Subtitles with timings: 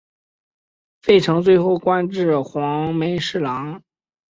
[1.03, 3.83] 费承最后官至黄门侍郎。